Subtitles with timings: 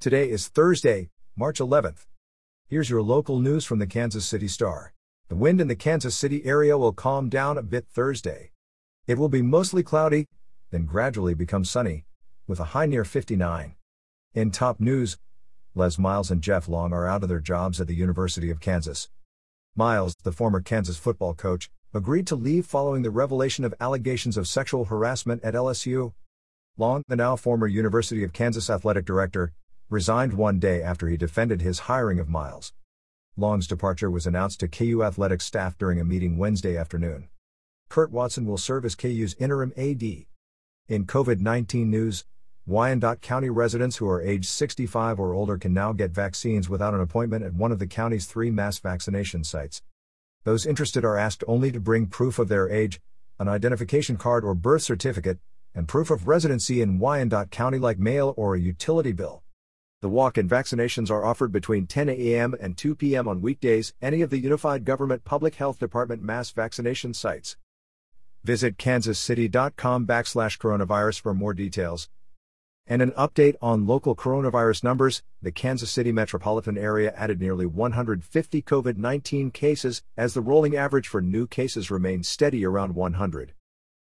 [0.00, 2.06] Today is Thursday, March 11th.
[2.66, 4.94] Here's your local news from the Kansas City Star.
[5.28, 8.52] The wind in the Kansas City area will calm down a bit Thursday.
[9.06, 10.26] It will be mostly cloudy,
[10.70, 12.06] then gradually become sunny,
[12.46, 13.74] with a high near 59.
[14.32, 15.18] In top news,
[15.74, 19.10] Les Miles and Jeff Long are out of their jobs at the University of Kansas.
[19.76, 24.48] Miles, the former Kansas football coach, agreed to leave following the revelation of allegations of
[24.48, 26.14] sexual harassment at LSU.
[26.78, 29.52] Long, the now former University of Kansas athletic director,
[29.90, 32.72] resigned one day after he defended his hiring of Miles.
[33.36, 37.28] Long's departure was announced to KU athletics staff during a meeting Wednesday afternoon.
[37.88, 40.02] Kurt Watson will serve as KU's interim AD.
[40.88, 42.24] In COVID 19 news,
[42.66, 47.00] Wyandotte County residents who are aged 65 or older can now get vaccines without an
[47.00, 49.82] appointment at one of the county's three mass vaccination sites.
[50.44, 53.00] Those interested are asked only to bring proof of their age,
[53.40, 55.40] an identification card or birth certificate,
[55.74, 59.42] and proof of residency in Wyandotte County like mail or a utility bill.
[60.02, 62.54] The walk in vaccinations are offered between 10 a.m.
[62.58, 63.28] and 2 p.m.
[63.28, 67.58] on weekdays, any of the Unified Government Public Health Department mass vaccination sites.
[68.42, 72.08] Visit kansascity.com backslash coronavirus for more details.
[72.86, 78.62] And an update on local coronavirus numbers the Kansas City metropolitan area added nearly 150
[78.62, 83.52] COVID 19 cases, as the rolling average for new cases remains steady around 100.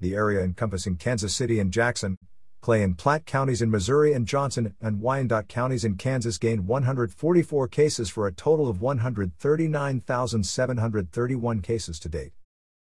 [0.00, 2.18] The area encompassing Kansas City and Jackson,
[2.60, 7.68] Clay and Platte counties in Missouri and Johnson and Wyandotte counties in Kansas gained 144
[7.68, 12.32] cases for a total of 139,731 cases to date.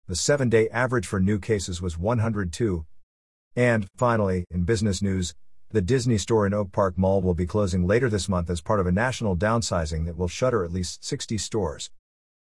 [0.08, 2.86] The seven day average for new cases was 102.
[3.56, 5.36] And, finally, in business news,
[5.72, 8.80] the Disney store in Oak Park Mall will be closing later this month as part
[8.80, 11.90] of a national downsizing that will shutter at least 60 stores.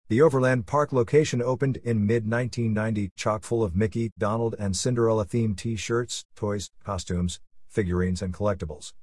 [0.07, 5.25] The Overland Park location opened in mid 1990, chock full of Mickey, Donald, and Cinderella
[5.25, 8.93] themed t shirts, toys, costumes, figurines, and collectibles.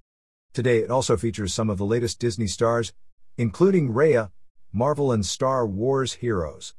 [0.53, 2.93] Today it also features some of the latest Disney stars,
[3.37, 4.31] including Raya,
[4.73, 6.77] Marvel, and Star Wars heroes.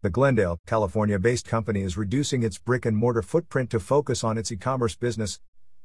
[0.00, 4.38] The Glendale, California based company is reducing its brick and mortar footprint to focus on
[4.38, 5.40] its e commerce business,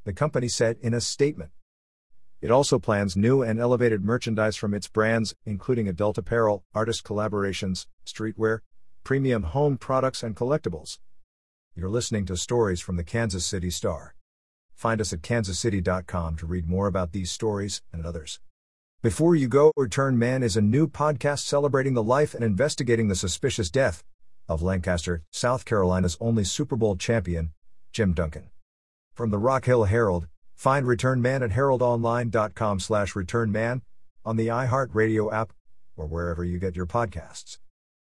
[0.05, 1.51] the company said in a statement.
[2.43, 7.85] It also plans new and elevated merchandise from its brands, including adult apparel, artist collaborations,
[8.05, 8.59] streetwear,
[9.05, 10.99] premium home products, and collectibles.
[11.73, 14.15] You're listening to stories from the Kansas City Star.
[14.75, 18.41] Find us at kansascity.com to read more about these stories and others.
[19.01, 23.15] Before You Go, Return Man is a new podcast celebrating the life and investigating the
[23.15, 24.03] suspicious death
[24.49, 27.53] of Lancaster, South Carolina's only Super Bowl champion,
[27.93, 28.49] Jim Duncan.
[29.13, 33.81] From the Rock Hill Herald, Find Return Man at heraldonline.com slash returnman,
[34.25, 35.53] on the iHeartRadio app,
[35.95, 37.57] or wherever you get your podcasts.